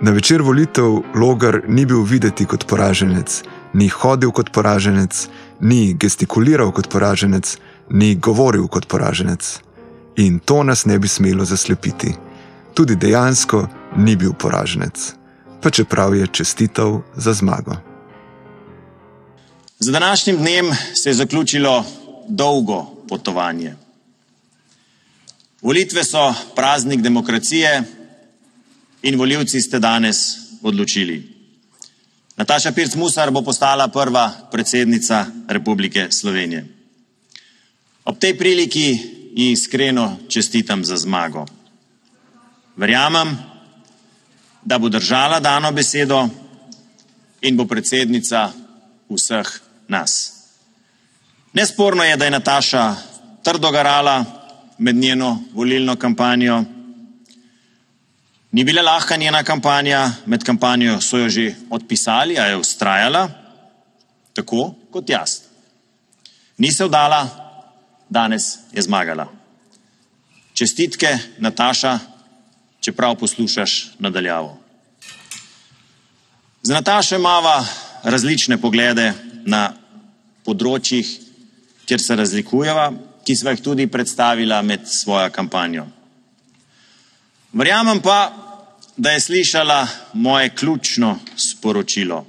Na 0.00 0.10
večer 0.10 0.42
volitev 0.42 1.00
Logar 1.14 1.60
ni 1.68 1.86
bil 1.86 2.02
videti 2.02 2.44
kot 2.44 2.66
poraženec, 2.66 3.42
ni 3.72 3.88
hodil 3.88 4.30
kot 4.30 4.50
poraženec, 4.52 5.28
ni 5.60 5.94
gestikuliral 5.94 6.72
kot 6.72 6.88
poraženec, 6.90 7.58
ni 7.90 8.14
govoril 8.14 8.68
kot 8.68 8.86
poraženec. 8.88 9.67
In 10.18 10.38
to 10.38 10.62
nas 10.62 10.84
ne 10.84 10.98
bi 10.98 11.08
smelo 11.08 11.44
zaslepiti. 11.44 12.10
Tudi 12.74 12.96
dejansko 12.96 13.68
ni 13.96 14.16
bil 14.16 14.32
poraženec, 14.34 15.12
pa 15.62 15.70
čeprav 15.70 16.14
je 16.14 16.26
čestital 16.32 17.00
za 17.16 17.32
zmago. 17.32 17.76
Z 19.78 19.90
današnjim 19.90 20.36
dnem 20.36 20.66
se 20.94 21.10
je 21.10 21.14
zaključilo 21.14 21.84
dolgo 22.28 22.82
potovanje. 23.08 23.74
Volitve 25.62 26.04
so 26.04 26.34
praznik 26.56 27.00
demokracije 27.00 27.82
in 29.02 29.18
voljivci 29.18 29.60
ste 29.60 29.78
danes 29.78 30.16
odločili. 30.62 31.38
Nataša 32.36 32.72
Pirc 32.72 32.94
Musar 32.94 33.30
bo 33.30 33.42
postala 33.42 33.88
prva 33.88 34.30
predsednica 34.50 35.26
Republike 35.48 36.06
Slovenije. 36.10 36.66
Ob 38.04 38.18
tej 38.18 38.38
priliki 38.38 39.17
ji 39.38 39.52
iskreno 39.52 40.16
čestitam 40.28 40.84
za 40.84 40.96
zmago. 40.96 41.46
Verjamem, 42.76 43.38
da 44.62 44.78
bo 44.78 44.88
držala 44.88 45.40
dano 45.40 45.70
besedo 45.72 46.28
in 47.40 47.56
bo 47.56 47.64
predsednica 47.64 48.50
vseh 49.08 49.60
nas. 49.88 50.32
Nesporno 51.52 52.04
je, 52.04 52.16
da 52.16 52.24
je 52.24 52.30
Nataša 52.30 52.96
trdo 53.42 53.70
garala 53.70 54.24
med 54.78 54.96
njeno 54.96 55.38
volilno 55.54 55.96
kampanjo. 55.96 56.64
Ni 58.52 58.64
bila 58.64 58.82
lahka 58.82 59.16
njena 59.16 59.42
kampanja, 59.42 60.10
med 60.26 60.44
kampanjo 60.44 61.00
so 61.00 61.18
jo 61.18 61.28
že 61.28 61.54
odpisali, 61.70 62.38
a 62.38 62.44
je 62.44 62.56
ustrajala, 62.56 63.28
tako 64.32 64.74
kot 64.90 65.10
jaz. 65.10 65.30
Ni 66.56 66.72
se 66.72 66.84
vdala, 66.84 67.47
danes 68.08 68.58
je 68.72 68.82
zmagala. 68.82 69.28
Čestitke, 70.54 71.18
Nataša, 71.38 71.98
čeprav 72.80 73.14
poslušaš 73.14 73.90
nadaljavo. 73.98 74.58
Z 76.62 76.70
Natašo 76.70 77.16
imamo 77.16 77.66
različne 78.02 78.58
poglede 78.60 79.12
na 79.46 79.72
področjih, 80.44 81.06
kjer 81.86 82.00
se 82.00 82.16
razlikujeva, 82.16 82.90
ki 83.24 83.36
sva 83.36 83.54
jih 83.54 83.62
tudi 83.62 83.86
predstavila 83.86 84.62
med 84.62 84.88
svojo 84.88 85.30
kampanjo. 85.30 85.86
Verjamem 87.52 88.00
pa, 88.04 88.18
da 88.96 89.10
je 89.14 89.20
slišala 89.20 89.86
moje 90.12 90.50
ključno 90.54 91.18
sporočilo: 91.36 92.26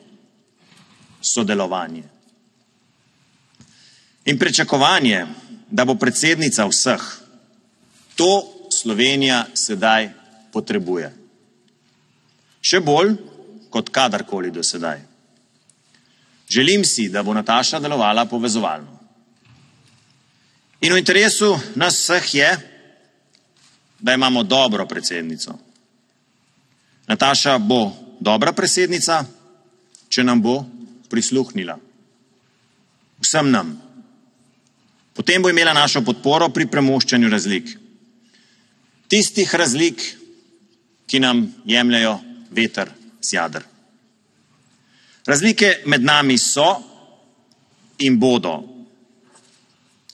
sodelovanje. 1.21 2.03
In 4.25 4.39
pričakovanje, 4.39 5.25
da 5.71 5.85
bo 5.85 5.95
predsednica 5.95 6.65
vseh, 6.65 7.03
to 8.15 8.55
Slovenija 8.69 9.45
sedaj 9.53 10.09
potrebuje. 10.53 11.09
Še 12.61 12.81
bolj 12.83 13.15
kot 13.69 13.89
kadarkoli 13.93 14.51
do 14.51 14.63
sedaj. 14.63 14.99
Želim 16.49 16.85
si, 16.85 17.09
da 17.09 17.23
bo 17.23 17.33
Nataša 17.33 17.79
delovala 17.79 18.25
povezovalno. 18.25 18.97
In 20.81 20.93
v 20.93 20.99
interesu 20.99 21.53
nas 21.75 21.99
vseh 21.99 22.35
je, 22.35 22.49
da 23.99 24.13
imamo 24.13 24.43
dobro 24.43 24.87
predsednico. 24.87 25.53
Nataša 27.07 27.57
bo 27.57 27.91
dobra 28.19 28.53
predsednica, 28.53 29.25
če 30.09 30.23
nam 30.23 30.41
bo 30.41 30.63
prisluhnila. 31.09 31.77
Vsem 33.19 33.51
nam. 33.51 33.88
Potem 35.19 35.41
bo 35.41 35.49
imela 35.51 35.73
našo 35.75 35.99
podporo 35.99 36.47
pri 36.47 36.69
premoščanju 36.71 37.29
razlik. 37.29 37.73
Tistih 39.11 39.51
razlik, 39.59 39.99
ki 41.11 41.19
nam 41.19 41.41
jemljajo 41.67 42.13
veter 42.55 42.87
z 43.19 43.33
jadr. 43.35 43.65
Razlike 45.27 45.81
med 45.91 46.05
nami 46.07 46.37
so 46.39 46.69
in 47.99 48.15
bodo. 48.15 48.53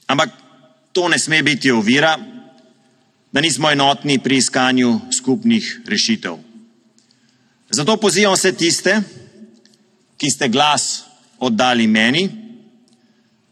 Ampak 0.10 0.34
to 0.90 1.06
ne 1.08 1.20
sme 1.22 1.44
biti 1.46 1.70
ovira, 1.70 2.16
da 3.32 3.44
nismo 3.46 3.70
enotni 3.70 4.18
pri 4.18 4.40
iskanju 4.42 5.12
skupnih 5.14 5.68
rešitev. 5.86 6.40
Zato 7.70 7.98
pozivam 8.02 8.34
vse 8.34 8.56
tiste, 8.58 8.98
ki 10.18 10.32
ste 10.34 10.50
glas 10.50 11.04
oddali 11.38 11.86
meni, 11.88 12.26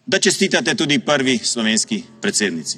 da 0.06 0.20
čestitate 0.20 0.76
tudi 0.76 1.00
prvi 1.00 1.38
slovenski 1.38 2.04
predsednici. 2.22 2.78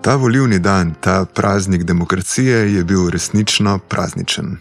Ta 0.00 0.16
volivni 0.16 0.58
dan, 0.58 0.94
ta 1.00 1.24
praznik 1.24 1.82
demokracije 1.82 2.74
je 2.74 2.84
bil 2.84 3.08
resnično 3.10 3.78
prazničen. 3.78 4.56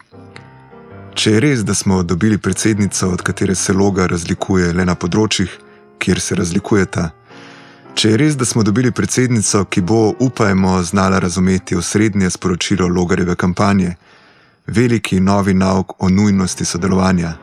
Če 1.14 1.32
je 1.32 1.40
res, 1.40 1.64
da 1.64 1.74
smo 1.74 2.04
dobili 2.04 2.38
predsednico, 2.38 3.10
od 3.10 3.22
katere 3.22 3.56
se 3.56 3.74
loga 3.74 4.08
razlikuje 4.08 4.72
le 4.74 4.86
na 4.86 4.96
področjih, 4.96 5.52
kjer 6.00 6.22
se 6.22 6.36
razlikujeta, 6.36 7.10
če 7.94 8.10
je 8.10 8.18
res, 8.18 8.38
da 8.40 8.46
smo 8.46 8.64
dobili 8.64 8.92
predsednico, 8.92 9.66
ki 9.66 9.82
bo, 9.82 10.14
upajmo, 10.20 10.80
znala 10.84 11.20
razumeti 11.20 11.76
osrednje 11.76 12.30
sporočilo 12.30 12.88
logareve 12.88 13.36
kampanje, 13.36 13.96
veliki 14.68 15.20
novi 15.20 15.54
nauk 15.54 15.94
o 16.04 16.10
nujnosti 16.10 16.66
sodelovanja. 16.66 17.34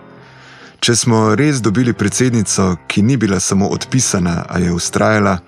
Če 0.81 0.97
smo 0.97 1.35
res 1.37 1.61
dobili 1.61 1.93
predsednico, 1.93 2.77
ki 2.89 3.03
ni 3.03 3.17
bila 3.17 3.41
samo 3.41 3.69
odpisana, 3.69 4.45
a 4.49 4.59
je 4.59 4.73
ustrajala, 4.73 5.39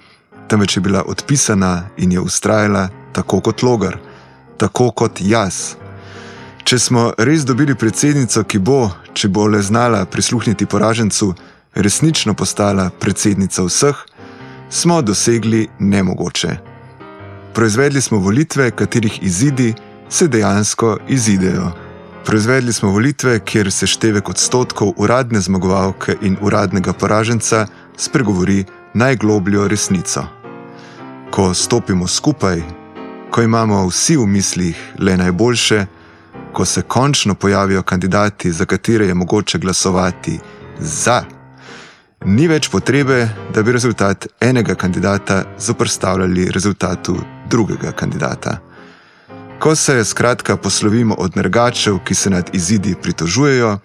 temveč 0.48 0.76
je 0.76 0.80
bila 0.80 1.02
odpisana 1.08 1.88
in 1.96 2.12
je 2.12 2.20
ustrajala 2.20 2.88
tako 3.12 3.40
kot 3.40 3.62
logar, 3.62 3.96
tako 4.56 4.90
kot 4.90 5.20
jaz. 5.20 5.74
Če 6.64 6.78
smo 6.78 7.12
res 7.18 7.46
dobili 7.48 7.74
predsednico, 7.74 8.44
ki 8.44 8.58
bo, 8.58 8.90
če 9.14 9.28
bo 9.28 9.46
le 9.48 9.62
znala 9.62 10.04
prisluhniti 10.06 10.66
poražencu, 10.66 11.32
resnično 11.74 12.34
postala 12.34 12.90
predsednica 13.00 13.64
vseh, 13.64 13.96
smo 14.70 15.00
dosegli 15.02 15.68
nemogoče. 15.78 16.56
Proizvedli 17.54 18.00
smo 18.00 18.18
volitve, 18.18 18.70
katerih 18.70 19.18
izidi 19.22 19.72
se 20.12 20.28
dejansko 20.28 20.98
izidejo. 21.08 21.72
Proizvedli 22.24 22.72
smo 22.72 22.90
volitve, 22.90 23.38
kjer 23.38 23.72
se 23.72 23.86
števek 23.86 24.28
odstotkov 24.28 24.92
uradne 24.96 25.40
zmagovalke 25.40 26.16
in 26.22 26.36
uradnega 26.40 26.92
poraženca 26.92 27.66
spregovori 27.96 28.64
najglobljo 28.94 29.68
resnico. 29.68 30.24
Ko 31.30 31.54
stopimo 31.54 32.06
skupaj, 32.06 32.60
ko 33.30 33.42
imamo 33.42 33.86
vsi 33.88 34.16
v 34.16 34.26
mislih 34.26 34.82
le 34.98 35.16
najboljše, 35.16 35.86
ko 36.52 36.64
se 36.64 36.82
končno 36.82 37.34
pojavijo 37.34 37.82
kandidati, 37.82 38.52
za 38.52 38.64
katere 38.64 39.06
je 39.06 39.14
mogoče 39.14 39.58
glasovati 39.58 40.38
za, 40.78 41.24
ni 42.24 42.48
več 42.48 42.68
potrebe, 42.68 43.28
da 43.54 43.62
bi 43.62 43.72
rezultat 43.72 44.26
enega 44.40 44.74
kandidata 44.74 45.44
zoprstavljali 45.58 46.50
rezultatu 46.50 47.16
drugega 47.48 47.92
kandidata. 47.92 48.71
Ko 49.62 49.74
se 49.74 50.04
skratka 50.04 50.56
poslovimo 50.56 51.14
od 51.18 51.36
nergačev, 51.36 51.98
ki 52.04 52.14
se 52.14 52.30
nad 52.30 52.50
izidi 52.52 52.94
pritožujejo, 53.02 53.78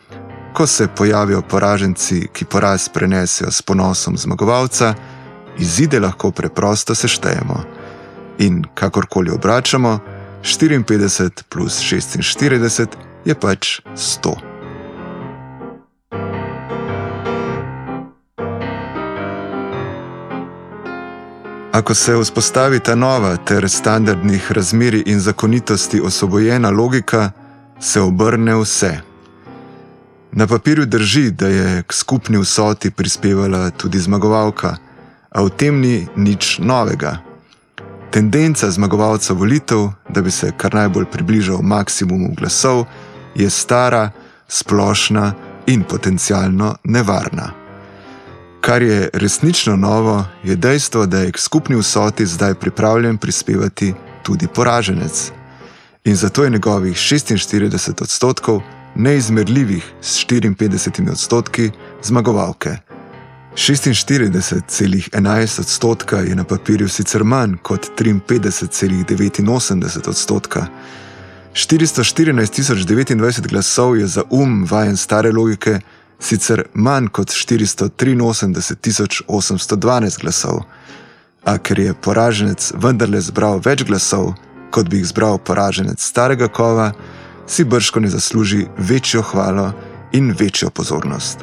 ko 0.54 0.68
se 0.68 0.88
pojavijo 0.88 1.42
poraženci, 1.42 2.28
ki 2.34 2.46
poraz 2.46 2.90
prenesejo 2.90 3.52
s 3.52 3.62
ponosom 3.62 4.18
zmagovalca, 4.18 4.94
izide 5.60 6.00
lahko 6.00 6.32
preprosto 6.32 6.96
seštejemo. 6.96 7.62
In 8.38 8.64
kakorkoli 8.74 9.32
obračamo, 9.32 10.00
54 10.44 11.44
plus 11.50 11.82
46 11.82 12.88
je 13.26 13.36
pač 13.36 13.80
100. 13.96 14.47
Ako 21.78 21.94
se 21.94 22.16
vzpostavi 22.16 22.80
ta 22.80 22.96
nova 22.96 23.38
ter 23.38 23.70
standardnih 23.70 24.52
razmeri 24.52 25.04
in 25.06 25.20
zakonitosti 25.20 26.02
osvobojena 26.02 26.70
logika, 26.70 27.32
se 27.80 28.02
obrne 28.02 28.56
vse. 28.56 28.98
Na 30.32 30.48
papirju 30.48 30.86
drži, 30.86 31.32
da 31.32 31.48
je 31.48 31.84
k 31.84 31.94
skupni 31.94 32.38
vsoti 32.38 32.92
prispevala 32.92 33.70
tudi 33.70 34.00
zmagovalka, 34.00 34.76
a 35.30 35.44
v 35.44 35.50
tem 35.50 35.80
ni 35.82 36.08
nič 36.16 36.58
novega. 36.60 37.18
Tendenca 38.12 38.72
zmagovalca 38.72 39.34
volitev, 39.34 39.90
da 40.10 40.22
bi 40.22 40.32
se 40.32 40.52
kar 40.58 40.74
najbolj 40.74 41.06
približal 41.06 41.62
maksimumu 41.62 42.34
glasov, 42.38 42.86
je 43.36 43.50
stara, 43.50 44.10
splošna 44.48 45.34
in 45.68 45.84
potencialno 45.84 46.76
nevarna. 46.84 47.67
Kar 48.68 48.84
je 48.84 49.10
resnično 49.14 49.76
novo, 49.76 50.26
je 50.44 50.56
dejstvo, 50.56 51.06
da 51.06 51.20
je 51.20 51.32
k 51.32 51.40
skupni 51.40 51.76
vsoti 51.76 52.26
zdaj 52.26 52.54
pripravljen 52.54 53.18
prispevati 53.18 53.94
tudi 54.24 54.48
poraženec. 54.48 55.32
In 56.04 56.16
zato 56.16 56.44
je 56.44 56.50
njegovih 56.50 56.96
46 56.96 58.02
odstotkov 58.02 58.62
neizmerljivih 58.96 59.94
s 60.02 60.26
54 60.26 61.12
odstotki 61.12 61.72
zmagovalke. 62.04 62.78
46,11 63.54 65.60
odstotka 65.60 66.18
je 66.18 66.36
na 66.36 66.44
papirju 66.44 66.90
sicer 66.90 67.24
manj 67.24 67.56
kot 67.62 67.88
53,89 68.00 70.10
odstotka. 70.10 70.66
414.029 71.54 73.48
glasov 73.48 73.98
je 73.98 74.08
za 74.08 74.24
um 74.30 74.66
vajen 74.70 74.98
stare 74.98 75.32
logike 75.32 75.80
sicer 76.20 76.64
manj 76.74 77.08
kot 77.08 77.30
483.812 77.30 80.22
glasov, 80.22 80.62
a 81.46 81.58
ker 81.58 81.80
je 81.80 81.94
poraženec 81.94 82.74
vendarle 82.76 83.22
zbral 83.22 83.60
več 83.64 83.84
glasov, 83.88 84.34
kot 84.72 84.90
bi 84.90 84.98
jih 85.00 85.08
zbral 85.08 85.38
poraženec 85.40 86.04
starega 86.04 86.48
kova, 86.48 86.92
si 87.48 87.64
brško 87.64 88.00
ne 88.00 88.10
zasluži 88.12 88.66
večjo 88.78 89.22
hvalo 89.22 89.72
in 90.12 90.36
večjo 90.40 90.70
pozornost. 90.70 91.40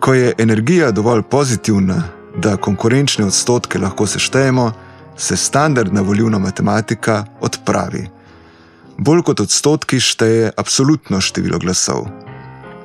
Ko 0.00 0.14
je 0.14 0.32
energija 0.38 0.90
dovolj 0.90 1.22
pozitivna, 1.22 2.02
da 2.36 2.56
konkurenčne 2.56 3.24
odstotke 3.24 3.78
lahko 3.78 4.06
seštejemo, 4.06 4.72
se 5.16 5.36
standardna 5.36 6.00
volivna 6.00 6.38
matematika 6.38 7.24
odpravi. 7.40 8.08
Bolj 8.98 9.22
kot 9.22 9.40
odstotki 9.40 10.00
šteje 10.00 10.50
absolutno 10.56 11.20
število 11.20 11.58
glasov. 11.58 12.06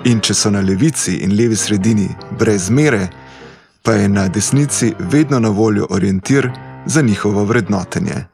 In 0.06 0.20
če 0.22 0.36
so 0.38 0.52
na 0.54 0.62
levici 0.62 1.24
in 1.26 1.34
levi 1.34 1.56
sredini 1.58 2.08
brez 2.38 2.70
mere, 2.70 3.08
pa 3.82 3.94
je 3.98 4.10
na 4.10 4.28
desnici 4.28 4.94
vedno 5.00 5.40
na 5.40 5.50
voljo 5.50 5.88
orientir 5.90 6.50
za 6.86 7.02
njihovo 7.02 7.46
vrednotenje. 7.46 8.26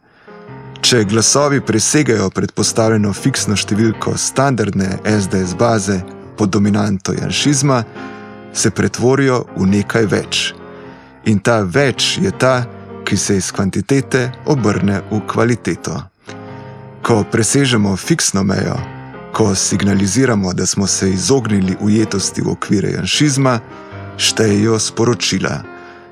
Če 0.81 1.03
glasovi 1.03 1.61
presegajo 1.61 2.29
predpostavljeno 2.29 3.13
fiksno 3.13 3.55
številko 3.55 4.17
standardne 4.17 4.97
SDS 5.05 5.55
baze 5.55 6.01
pod 6.37 6.49
dominanto 6.49 7.13
janšizma, 7.13 7.83
se 8.53 8.71
pretvorijo 8.71 9.45
v 9.55 9.67
nekaj 9.77 10.07
več. 10.11 10.53
In 11.31 11.39
ta 11.39 11.61
več 11.63 12.17
je 12.19 12.31
ta, 12.31 12.65
ki 13.05 13.17
se 13.17 13.37
iz 13.37 13.51
kvantitete 13.55 14.31
obrne 14.51 15.01
v 15.11 15.21
kvaliteto. 15.27 16.01
Ko 17.01 17.23
presežemo 17.31 17.95
fiksno 17.95 18.43
mejo, 18.43 18.75
ko 19.33 19.55
signaliziramo, 19.55 20.53
da 20.53 20.65
smo 20.65 20.87
se 20.87 21.09
izognili 21.11 21.77
ujetosti 21.79 22.41
v 22.41 22.51
okvire 22.51 22.91
janšizma, 22.91 23.59
štejejo 24.17 24.79
sporočila, 24.79 25.61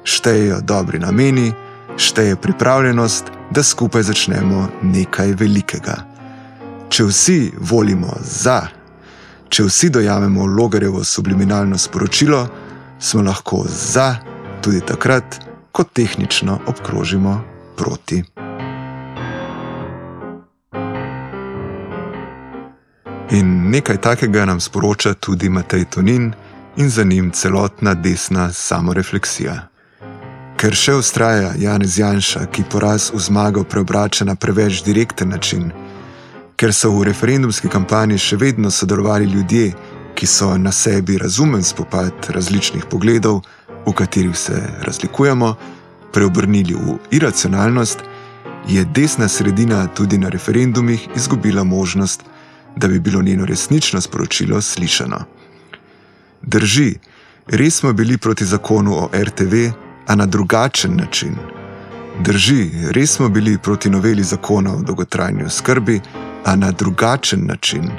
štejejo 0.04 0.62
dobri 0.62 1.00
nameni, 1.00 1.52
šteje 1.98 2.36
pripravljenost, 2.36 3.32
da 3.52 3.64
skupaj 3.64 4.04
začnemo 4.04 4.68
nekaj 4.82 5.34
velikega. 5.34 5.96
Če 6.90 7.04
vsi 7.04 7.52
volimo 7.60 8.14
za, 8.24 8.68
Če 9.50 9.64
vsi 9.66 9.90
dojamemo 9.90 10.46
logarjevo 10.46 11.04
subliminalno 11.04 11.78
sporočilo, 11.78 12.48
smo 13.00 13.24
lahko 13.26 13.64
za, 13.68 14.16
tudi 14.62 14.82
takrat, 14.86 15.40
ko 15.72 15.84
tehnično 15.84 16.60
obkrožimo 16.68 17.40
proti. 17.78 18.24
In 23.32 23.70
nekaj 23.70 23.98
takega 23.98 24.46
nam 24.46 24.60
sporoča 24.60 25.14
tudi 25.14 25.50
Matej 25.50 25.86
Tonin 25.86 26.34
in 26.78 26.90
za 26.90 27.04
njim 27.04 27.32
celotna 27.32 27.94
desna 27.94 28.54
samorefleksija. 28.54 29.68
Ker 30.58 30.74
še 30.76 30.96
ustraja 30.98 31.52
Janez 31.58 32.00
Janša, 32.00 32.48
ki 32.50 32.64
poraz 32.72 33.12
v 33.14 33.22
zmago 33.22 33.64
preobrača 33.64 34.26
na 34.26 34.36
preveč 34.36 34.82
direkten 34.84 35.30
način, 35.30 35.70
ker 36.58 36.74
so 36.74 36.90
v 36.96 37.06
referendumski 37.12 37.70
kampanji 37.70 38.18
še 38.18 38.40
vedno 38.42 38.72
sodelovali 38.72 39.30
ljudje, 39.30 39.76
ki 40.16 40.28
so 40.28 40.58
na 40.58 40.72
sebi 40.72 41.18
razumen 41.22 41.64
spopad 41.64 42.32
različnih 42.34 42.90
pogledov, 42.90 43.44
v 43.86 43.94
katerih 43.94 44.38
se 44.38 44.58
razlikujemo, 44.82 45.54
preobrnili 46.14 46.74
v 46.74 46.98
iracionalnost, 47.12 48.02
je 48.68 48.86
desna 48.86 49.30
sredina 49.30 49.86
tudi 49.88 50.18
na 50.18 50.34
referendumih 50.34 51.08
izgubila 51.16 51.64
možnost, 51.64 52.26
da 52.80 52.88
bi 52.88 53.00
bilo 53.00 53.22
njeno 53.22 53.46
resnično 53.46 54.02
sporočilo 54.02 54.62
slišano. 54.62 55.20
Drži, 56.42 56.96
res 57.48 57.76
smo 57.76 57.94
bili 57.94 58.18
proti 58.18 58.46
zakonu 58.46 58.94
o 58.94 59.10
RTV, 59.14 59.56
a 60.08 60.16
na 60.16 60.26
drugačen 60.26 60.96
način. 60.96 61.36
Drži, 62.24 62.70
res 62.92 63.12
smo 63.12 63.30
bili 63.30 63.58
proti 63.58 63.90
noveli 63.90 64.24
zakona 64.24 64.74
o 64.74 64.82
dolgotrajni 64.82 65.50
skrbi, 65.50 66.00
a 66.46 66.56
na 66.56 66.72
drugačen 66.72 67.46
način. 67.46 67.92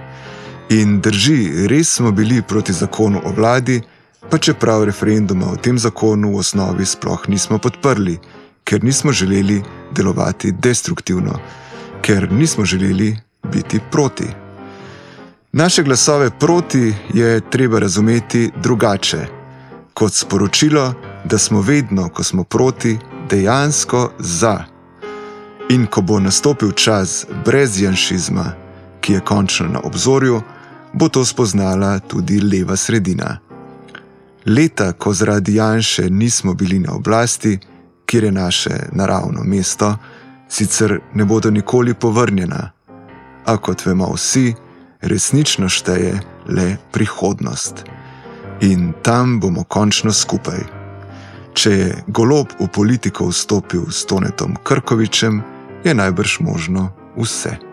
In 0.70 1.00
drži, 1.00 1.66
res 1.66 1.94
smo 1.94 2.10
bili 2.10 2.42
proti 2.42 2.72
zakonu 2.72 3.20
o 3.24 3.32
vladi, 3.36 3.80
pa 4.30 4.38
čeprav 4.38 4.84
referenduma 4.84 5.46
o 5.52 5.56
tem 5.56 5.78
zakonu 5.78 6.32
v 6.32 6.36
osnovi 6.36 6.86
sploh 6.86 7.28
nismo 7.28 7.58
podprli, 7.58 8.18
ker 8.64 8.84
nismo 8.84 9.12
želeli 9.12 9.62
delovati 9.92 10.52
destruktivno, 10.52 11.38
ker 12.02 12.32
nismo 12.32 12.64
želeli 12.64 13.16
biti 13.52 13.80
proti. 13.90 14.39
Naše 15.52 15.82
glasove 15.82 16.30
proti 16.38 16.94
je 17.14 17.50
treba 17.50 17.78
razumeti 17.78 18.50
drugače, 18.62 19.26
kot 19.94 20.12
sporočilo, 20.14 20.94
da 21.24 21.38
smo 21.38 21.60
vedno, 21.60 22.08
ko 22.08 22.22
smo 22.22 22.44
proti, 22.44 22.98
dejansko 23.30 24.10
za. 24.18 24.64
In 25.70 25.86
ko 25.86 26.00
bo 26.00 26.20
nastopil 26.20 26.72
čas 26.72 27.26
brez 27.44 27.82
janšizma, 27.82 28.52
ki 29.00 29.12
je 29.12 29.20
končno 29.20 29.66
na 29.68 29.80
obzorju, 29.84 30.42
bo 30.92 31.08
to 31.08 31.24
spoznala 31.24 31.98
tudi 31.98 32.40
leva 32.40 32.76
sredina. 32.76 33.38
Leta, 34.46 34.92
ko 34.92 35.12
zaradi 35.12 35.54
Janša 35.54 36.02
nismo 36.08 36.54
bili 36.54 36.78
na 36.78 36.92
oblasti, 36.92 37.58
kjer 38.06 38.24
je 38.24 38.32
naše 38.32 38.70
naravno 38.92 39.42
mesto, 39.44 39.96
sicer 40.48 41.00
ne 41.14 41.24
bodo 41.24 41.50
nikoli 41.50 41.94
povrnjena, 41.94 42.70
a 43.44 43.56
kot 43.56 43.86
vemo 43.86 44.12
vsi, 44.14 44.54
resnično 45.00 45.68
šteje 45.68 46.20
le 46.48 46.76
prihodnost. 46.92 47.84
In 48.60 48.92
tam 49.02 49.40
bomo 49.40 49.64
končno 49.64 50.12
skupaj. 50.12 50.60
Če 51.54 51.70
je 51.70 52.04
golob 52.06 52.52
v 52.60 52.68
politiko 52.68 53.30
vstopil 53.30 53.88
s 53.90 54.06
Tonetom 54.06 54.56
Krkovičem, 54.62 55.42
je 55.84 55.94
najbrž 55.94 56.40
možno 56.40 56.92
vse. 57.16 57.69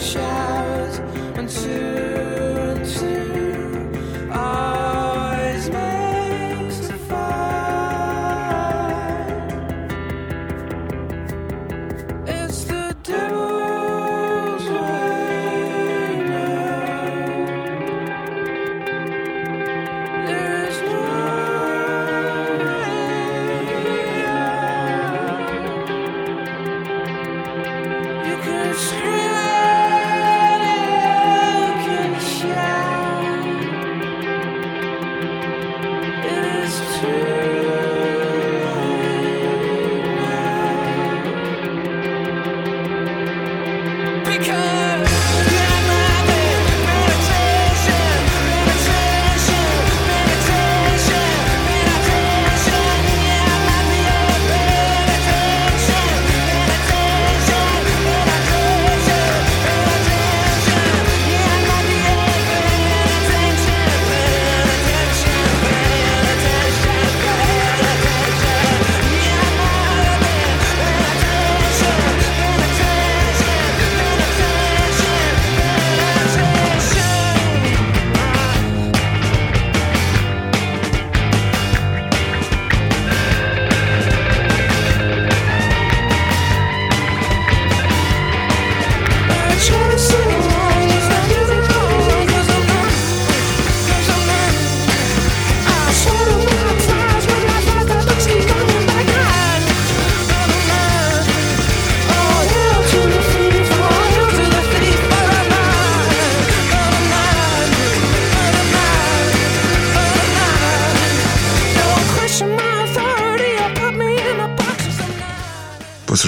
showers 0.00 0.98
and 1.36 1.48
two. 1.48 2.25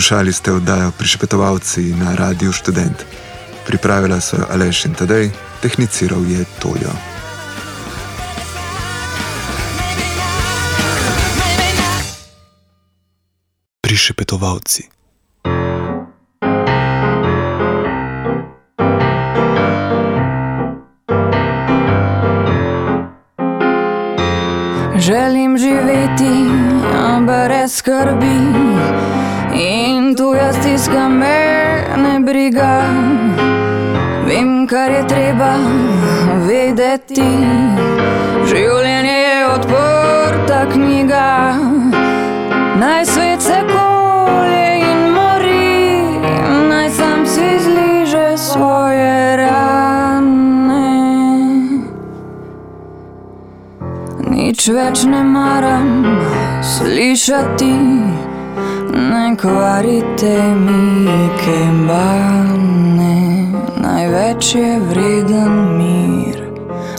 Poslušali 0.09 0.33
ste 0.33 0.53
oddajo 0.53 0.89
Prišpetovalci 0.97 1.93
na 1.93 2.17
Radiu 2.17 2.49
Student. 2.49 3.05
Pripravila 3.69 4.17
so 4.25 4.41
jo 4.41 4.45
Aleš 4.49 4.89
in 4.89 4.97
Tadej, 4.97 5.29
tehniciral 5.61 6.25
je 6.25 6.45
Tojo. 6.65 6.89
Prišpetovalci. 13.85 14.89
Želim 24.97 25.59
živeti 25.59 26.49
brez 27.29 27.77
skrbi. 27.77 29.18
In 29.55 30.15
tuja 30.17 30.53
stiska 30.53 31.09
me 31.09 31.85
ne 31.97 32.21
briga, 32.21 32.85
vem, 34.27 34.67
kar 34.67 34.91
je 34.91 35.03
treba 35.09 35.53
vedeti. 36.47 37.31
Življenje 38.49 39.17
je 39.17 39.47
odprta 39.49 40.61
knjiga, 40.73 41.31
naj 42.81 43.05
svet 43.09 43.43
se 43.43 43.59
kolje 43.73 44.69
in 44.85 45.03
mori, 45.17 46.21
naj 46.69 46.91
sam 47.01 47.27
si 47.27 47.49
zliže 47.65 48.37
svoje 48.37 49.37
rane. 49.43 50.95
Nič 54.31 54.69
več 54.69 55.05
ne 55.09 55.25
maram 55.25 55.93
slišati 56.77 58.28
ne 58.99 59.37
kvarite 59.37 60.55
mi 60.55 61.29
kembane. 61.45 63.17
Največ 63.83 64.55
je 64.55 64.81
vreden 64.81 65.53
mir, 65.79 66.39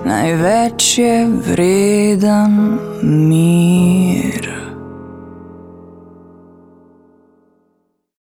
največ 0.05 0.97
je 0.97 1.27
vreden 1.27 2.79
mir. 3.01 4.18